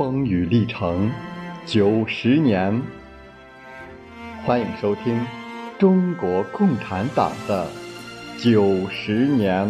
[0.00, 1.10] 风雨历程
[1.66, 2.80] 九十年，
[4.46, 5.20] 欢迎收听
[5.78, 7.68] 中国共产党的
[8.38, 9.68] 九十年。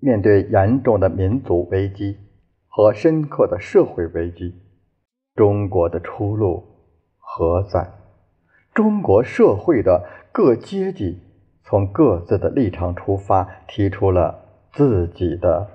[0.00, 2.16] 面对严重的民族危机
[2.76, 4.52] 和深刻的社会危机，
[5.36, 6.64] 中国的出路
[7.18, 7.88] 何在？
[8.74, 11.20] 中国社会的各阶级
[11.62, 14.40] 从各自的立场出发，提出了
[14.72, 15.68] 自己的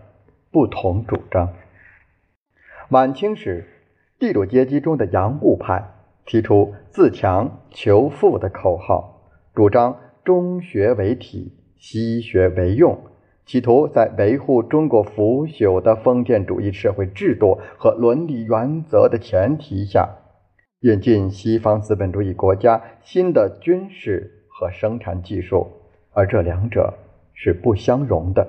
[0.51, 1.53] 不同主张。
[2.89, 3.65] 晚清时，
[4.19, 5.81] 地主阶级中的洋务派
[6.25, 12.99] 提出“自强求富”的口号，主张中学为体，西学为用。
[13.49, 20.07] 企图在维护中国腐朽的封建主义社会制度和伦理原则的前提下，
[20.81, 25.65] 引进西方资本主义国家新的军事和生产技术，
[26.11, 26.93] 而这两者
[27.33, 28.47] 是不相容的。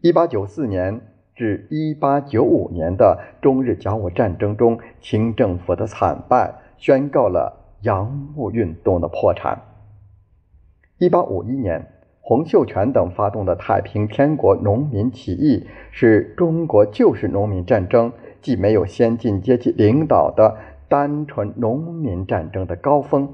[0.00, 0.98] 一八九四年
[1.34, 9.60] 至一八九五年的中日甲午战争中，清政府的惨败宣告了洋务运动的破产。
[10.96, 11.91] 一八五一年。
[12.24, 20.56] 洪秀全等发动的太平天国农民起义，是中国旧式农民战争既没有先进阶级领导的
[20.88, 23.28] 单纯农民战争的高峰。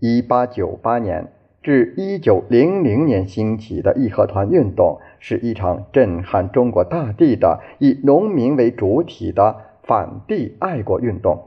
[0.00, 11.42] 一八九八年至一九零零年兴起的义和团运动，是一场震撼中国大地的以农民为主体的反帝爱国运动。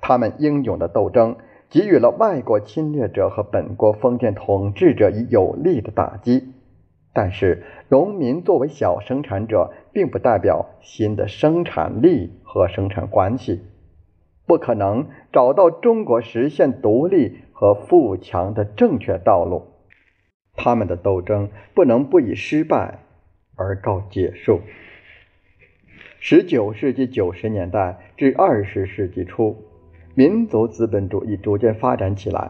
[0.00, 1.36] 他们英勇的斗争。
[1.70, 6.52] 给予了外国侵略者和本国封建统治者以有力的打击，
[7.12, 13.62] 但是农民作为小生产者，并不代表新的生产力和生产关系，
[14.46, 19.66] 不可能找到中国实现独立和富强的正确道路。
[20.56, 23.00] 他们的斗争不能不以失败
[23.56, 24.60] 而告结束。
[26.20, 29.64] 十九世纪九十年代至二十世纪初。
[30.16, 32.48] 民族资本主义逐渐发展起来，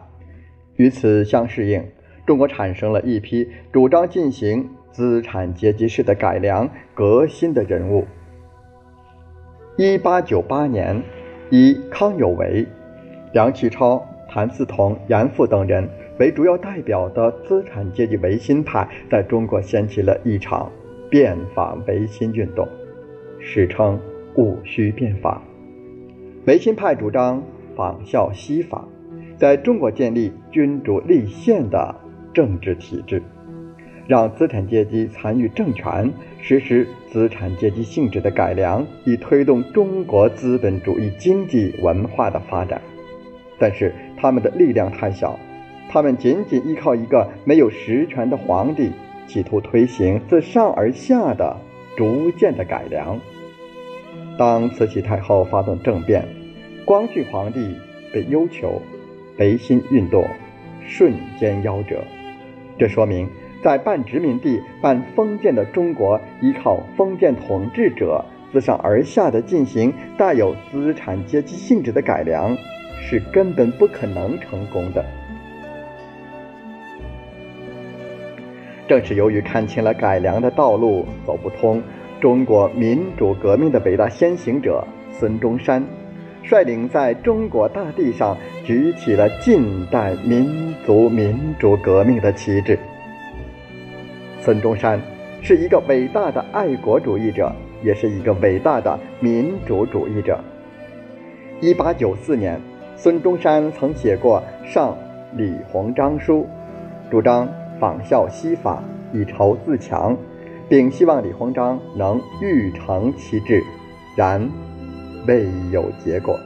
[0.75, 1.83] 与此相适应，
[2.23, 8.05] 中国产生了一批主张进行资产阶级式的改良革新的人物。
[9.77, 11.01] 一八九八年，
[11.49, 12.67] 以康有为、
[13.33, 15.89] 梁启超、谭嗣同、严复等人
[16.19, 20.71] 为主要代表的资产阶级维新派，在中国掀起了一场
[21.09, 22.67] 变法维新运动，
[23.39, 23.99] 史称
[24.37, 25.41] “戊戌变法”。
[26.45, 27.41] 维新派主张。
[27.75, 28.87] 仿效西法，
[29.37, 31.93] 在中国建立君主立宪的
[32.33, 33.21] 政治体制，
[34.07, 42.81] 让资产阶级参与政权，实施资产阶级性质的改良，以推动中国资本主义经济文化的发展。
[43.57, 45.39] 但是他们的力量太小，
[45.89, 48.91] 他们仅仅依靠一个没有实权的皇帝，
[49.27, 51.55] 企图推行自上而下的
[51.95, 53.19] 逐渐的改良。
[54.37, 56.25] 当慈禧太后发动政变。
[56.85, 57.75] 光绪皇帝
[58.13, 58.79] 被要求，
[59.39, 60.23] 维新运动
[60.85, 62.03] 瞬间夭折。
[62.77, 63.27] 这说明，
[63.63, 72.55] 在半殖民地半封建的中国，依靠封建统治者自上而下的进行带有资产阶级性质的改良，
[73.01, 75.03] 是根本不可能成功的。
[78.87, 81.81] 正是由于看清了改良的道路走不通，
[82.21, 85.83] 中国民主革命的伟大先行者孙中山。
[86.47, 92.77] 率领在中国大地上举起了近代民族民主革命的旗帜。
[94.39, 95.01] 孙中山
[95.41, 97.51] 是一个伟大的爱国主义者，
[97.83, 100.39] 也是一个伟大的民主主义者。
[101.61, 102.61] 一八九四年，
[102.95, 104.95] 孙中山曾写过《上
[105.35, 106.47] 李鸿章书》，
[107.11, 107.49] 主张
[107.79, 110.15] 仿效西法，以仇自强，
[110.69, 113.63] 并希望李鸿章能欲成其志。
[114.15, 114.47] 然。
[115.27, 116.39] 未有结果。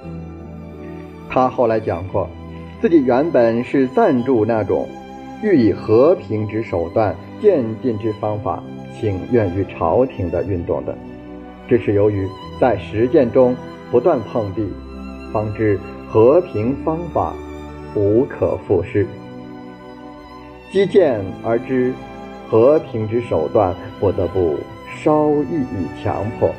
[1.29, 2.27] 他后来讲过，
[2.81, 4.87] 自己原本是赞助那种
[5.43, 8.63] 欲以和平之手段、渐进之方法
[8.99, 10.97] 请愿于朝廷的运动的，
[11.67, 12.27] 只是由于
[12.59, 13.55] 在实践中
[13.91, 14.67] 不断碰壁，
[15.31, 15.79] 方知
[16.09, 17.33] 和平方法
[17.95, 19.05] 无可复施。
[20.71, 21.93] 积渐而知
[22.49, 24.55] 和平之手段，不得不
[25.01, 26.49] 稍一以强迫。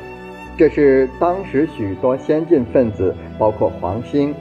[0.57, 4.33] 这是当时许多先进分子包括黄兴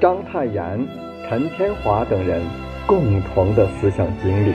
[0.00, 0.86] 章太炎
[1.28, 2.42] 陈天华等人
[2.86, 4.52] 共同的思想经历。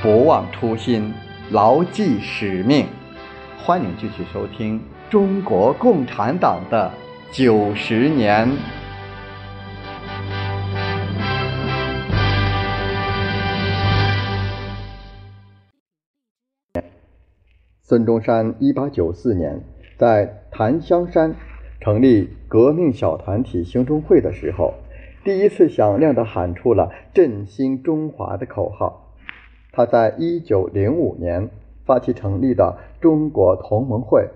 [0.00, 1.12] 不忘初心
[1.50, 2.86] 牢记使命。
[3.58, 4.80] 欢迎继续收听
[5.10, 6.90] 中国共产党的
[7.30, 8.48] 九十年。
[17.82, 19.60] 孙中山一八九四年
[19.98, 21.36] 在檀香山
[21.80, 24.74] 成立革命小团体兴中会的时候，
[25.22, 29.14] 第一次响亮地喊出了“振兴中华”的口号。
[29.70, 31.50] 他在一九零五年
[31.84, 34.28] 发起成立的中国同盟会，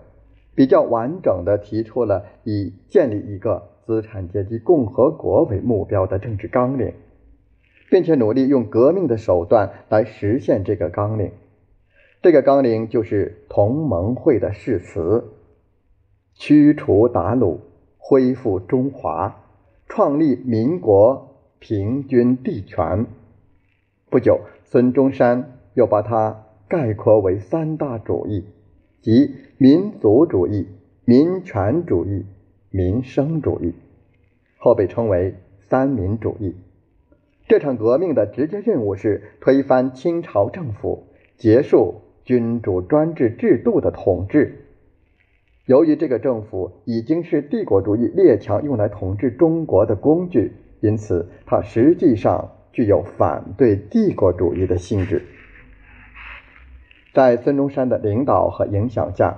[0.55, 6.93] 比较完整地提出了以建立一个资产阶级共和国为目标的政治纲领，
[7.91, 11.33] 并且努力用革命的手段来实现这个纲领。
[12.21, 15.25] 这个纲领就是同盟会的誓词：
[16.35, 17.59] 驱除鞑虏，
[17.99, 19.43] 恢复中华，
[19.89, 23.07] 创立民国，平均地权。
[24.09, 28.45] 不久，孙中山又把它概括为三大主义，
[29.03, 30.67] 即民族主义、
[31.05, 32.25] 民权主义、
[32.71, 33.75] 民生主义，
[34.57, 36.55] 后被称为三民主义。
[37.47, 42.01] 这场革命的直接任务是推翻清朝政府，结束。
[42.25, 44.67] 君主专制制度的统治，
[45.67, 55.21] 由于这个政府已经是帝国主义列强用来统治中国的工具，因此它实际上具有反对帝国主义的性质。
[57.13, 59.37] 在孙中山的领导和影响下，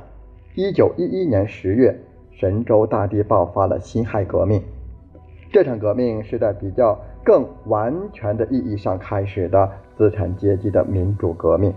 [0.54, 1.98] 一九一一年十月，
[2.30, 4.62] 神州大地爆发了辛亥革命。
[5.52, 11.74] 这场革命是在比较更完全的意义上开始的资产阶级的民主革命。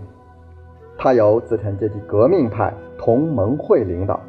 [0.96, 4.20] 他由资产阶级革命派同盟会领导，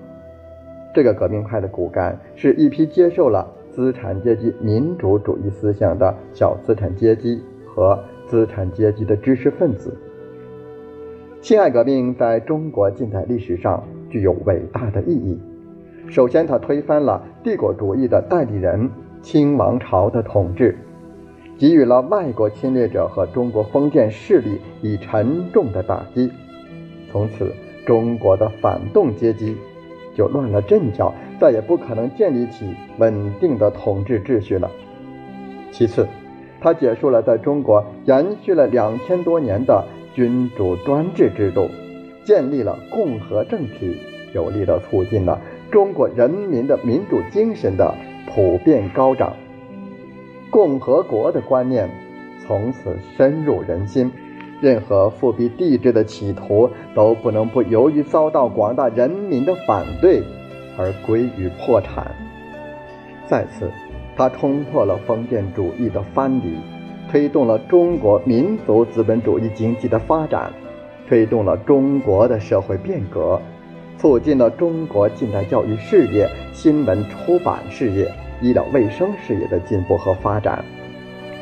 [0.92, 9.96] 这个革命派的骨干是一批接受了资产阶级民主主义思想的小资产阶级和资产阶级的知识分子。
[11.42, 15.40] 辛亥革命在中国近代历史上具有伟大的意义。
[16.10, 18.90] 首先，它推翻了帝国主义的代理人
[19.22, 20.78] 清王朝的统治，
[21.58, 26.30] 给予了外国侵略者和中国封建势力以沉重的打击。
[27.10, 27.50] 从此，
[27.86, 29.56] 中国的反动阶级
[30.14, 34.70] 就乱了阵脚，再也不可能建立起稳定的统治秩序了。
[35.72, 36.06] 其次，
[36.60, 41.70] 它结束了在中国延续了两千多年的君主专制制度，
[42.24, 43.98] 建立了共和政体，
[44.34, 45.40] 有力地促进了
[45.72, 47.94] 中国人民的民主精神的
[48.28, 49.34] 普遍高涨，
[50.50, 51.90] 共和国的观念
[52.46, 54.12] 从此深入人心。
[54.62, 60.22] 任何复辟帝制的企图都不能不由于遭到广大人民的反对
[60.78, 62.14] 而归于破产。
[63.26, 63.72] 再次，
[64.18, 66.58] 他冲破了封建主义的藩篱，
[67.12, 70.52] 推动了中国民族资本主义经济的发展，
[71.08, 73.42] 推动了中国的社会变革，
[73.98, 78.12] 促进了中国近代教育事业、新闻出版事业、
[78.42, 80.64] 医疗卫生事业的进步和发展。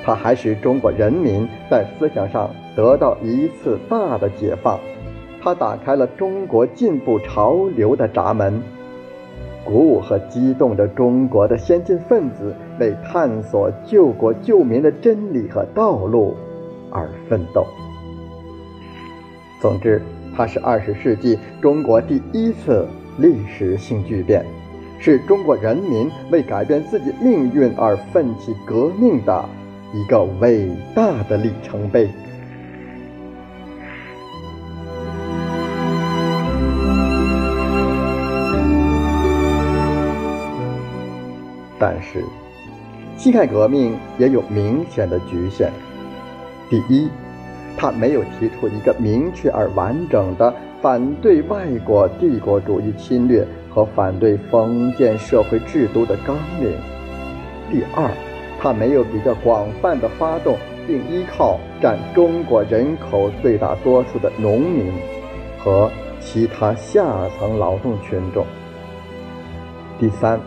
[0.05, 2.49] 它还使中国人民在思想上。
[2.77, 4.79] 得到一次大的解放，
[5.41, 8.61] 它打开了中国进步潮流的闸门，
[9.67, 16.33] 鼓舞和激动着中国的先进分子为探索救国救民的真理和道路
[16.89, 17.67] 而奋斗。
[19.59, 20.01] 总之，
[20.33, 24.45] 它是二十世纪中国第一次历史性巨变，
[24.99, 29.43] 是中国人民为改变自己命运而奋起革命的
[29.93, 32.07] 一个伟大的里程碑。
[41.79, 42.23] 但是，
[43.17, 45.71] 辛亥革命也有明显的局限。
[46.69, 47.09] 第一，
[47.77, 56.71] 他没有提出一个明确而完整的反对外国帝国主义侵略和反对封建社会制度的纲领；
[57.71, 58.09] 第二，
[58.59, 60.57] 他没有比较广泛的发动
[60.87, 64.91] 并依靠占中国人口最大多数的农民
[65.59, 67.05] 和其他下
[67.37, 68.43] 层劳动群众；
[69.99, 70.39] 第三。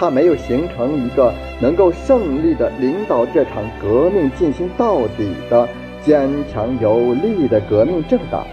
[0.00, 1.30] 他没有形成一个
[1.60, 5.68] 能够胜利的领导这场革命进行到底的
[6.00, 8.46] 坚强有力的革命政党，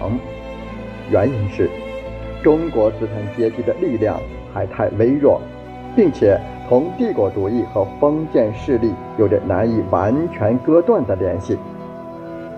[1.10, 1.70] 原因是
[2.44, 4.20] 中国资产阶级的力量
[4.54, 5.40] 还太微弱，
[5.96, 6.38] 并且
[6.68, 11.58] 同帝国主义和封建势力有着难以完全割断的联系，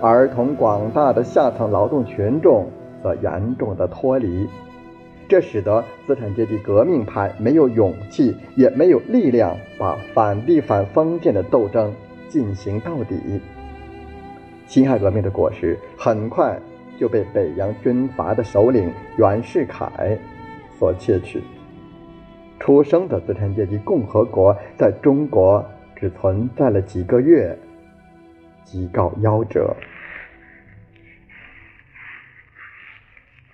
[0.02, 2.66] 而同广大的下层劳动群众
[3.04, 4.48] 则严重的脱离。
[5.30, 11.94] 这使得资产阶级革命派没有勇气，也没有力量把反帝反封建的斗争
[12.28, 13.40] 进行到底。
[14.66, 16.58] 辛亥革命的果实很快
[16.98, 20.18] 就被北洋军阀的首领袁世凯
[20.76, 21.40] 所窃取。
[22.58, 27.56] 出生的资产阶级共和国在中国只存在了几个月，
[28.64, 29.76] 即告夭折。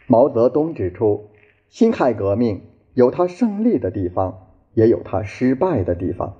[0.06, 1.25] 毛泽东指出，
[1.68, 2.62] 辛亥革命
[2.94, 6.36] 有它胜利的地方，也有它失败的地方。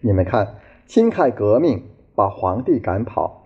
[0.00, 0.56] 你们看，
[0.86, 1.82] 辛亥革命
[2.14, 3.44] 把皇帝赶跑。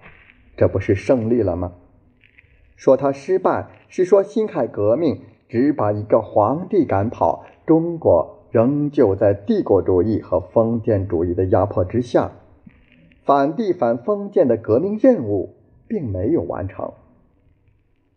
[0.57, 1.73] 这不是胜利了吗？
[2.77, 12.33] 说他失败，是说辛亥革命只把一个皇帝赶跑，中国仍旧在帝国主义和封建主义的压迫之下，
[13.23, 16.93] 反帝反封建的革命任务并没有完成。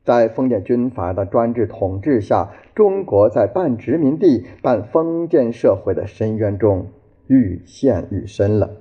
[0.04, 6.88] 在封建军阀的专制统治下，中国在半殖民地半封建社会的深渊中
[7.28, 8.72] 愈陷愈深了。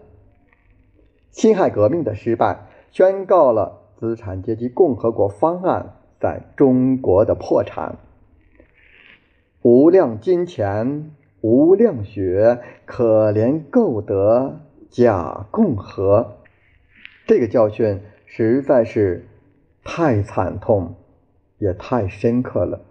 [1.30, 2.68] 辛亥革命的失败。
[2.92, 7.96] 宣告了资产阶级共和国方案在中国的破产。
[9.62, 11.10] 无量金钱，
[11.40, 14.60] 无量血，可怜购得
[14.90, 16.36] 假共和。
[17.26, 19.26] 这个教训实在是
[19.82, 20.96] 太惨痛，
[21.62, 22.82] 也太深刻了。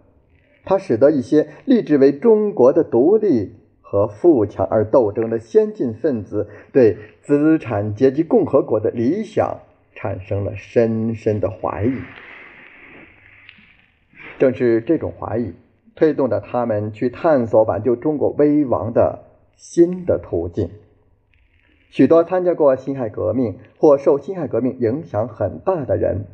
[0.64, 9.60] 它使得一些立志为中国的独立和富强而斗争的先进分子，对资产阶级共和国的理想。
[9.94, 11.94] 产生了深深的怀疑，
[14.40, 15.54] 正是这种怀疑
[15.96, 19.20] 推动着他们去探索挽救中国危亡的
[19.58, 20.72] 新的途径。
[21.92, 26.26] 许多参加过辛亥革命或受辛亥革命影响很大的人，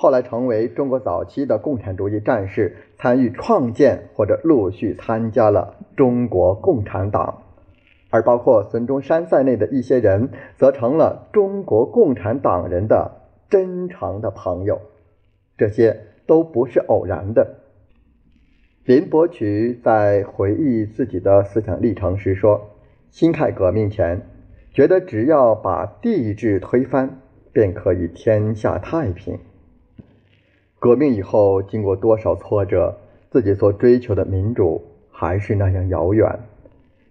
[0.00, 7.42] 后来成为中国早期的共产主义战士，参与创建或者陆续参加了中国共产党。
[8.08, 13.10] 而包括孙中山在内的一些人，则成了中国共产党人的
[13.50, 14.80] 真诚的朋友。
[15.56, 17.56] 这些都不是偶然的。
[18.84, 22.70] 林伯渠在回忆自己的思想历程时说
[23.10, 24.22] ：“辛亥革命前，
[24.72, 27.18] 觉得只要把帝制推翻，
[27.52, 29.36] 便可以天下太平。
[30.78, 32.96] 革命以后，经过多少挫折，
[33.30, 36.38] 自己所追求的民主还是那样遥远。”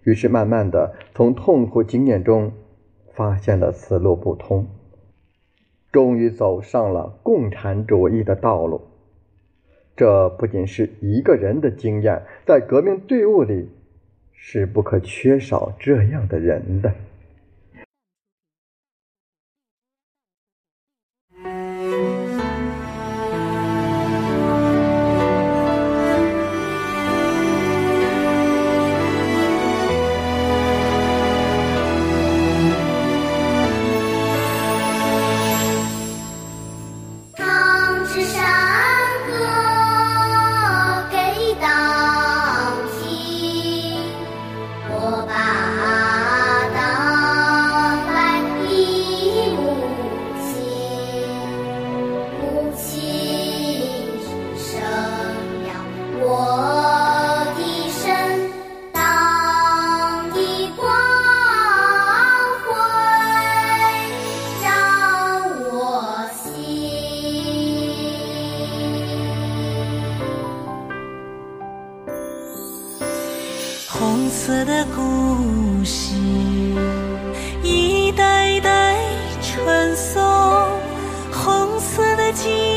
[0.04, 2.52] 于是，慢慢的从痛苦经验中
[3.12, 4.66] 发现了此路不通，
[5.92, 8.80] 终于走上了共产主义的道路。
[9.94, 13.68] 这不仅是一个人的经验，在革命队伍里
[14.32, 16.94] 是不可缺少这样的人的。
[73.98, 76.14] 红色的故事，
[77.64, 78.96] 一代代
[79.42, 80.22] 传颂，
[81.32, 82.67] 红色的经。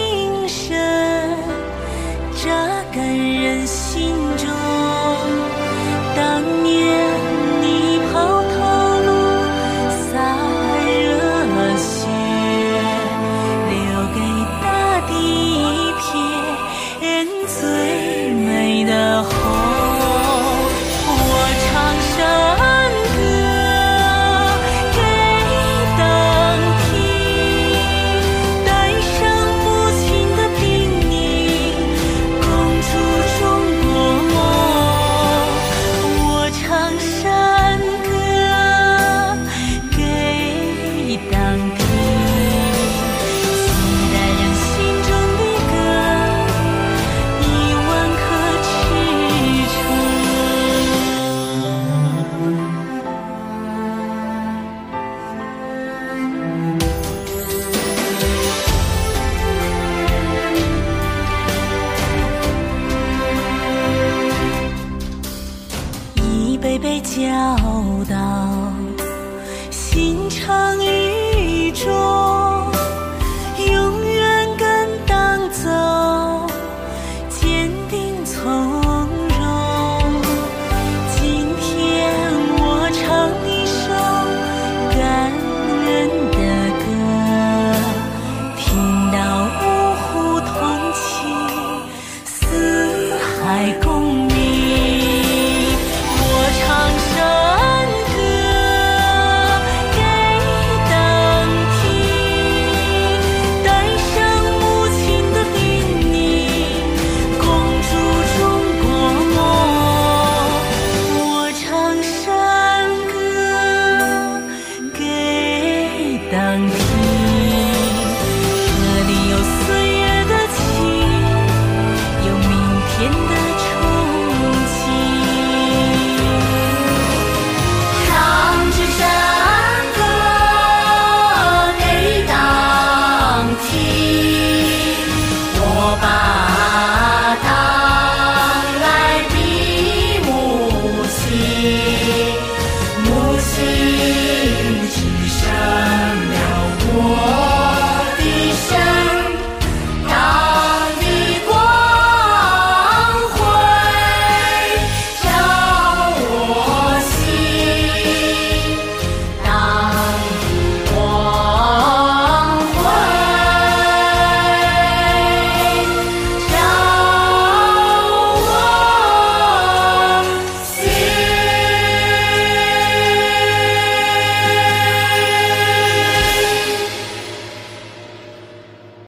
[116.31, 117.00] 当你。